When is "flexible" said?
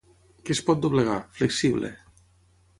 1.43-1.95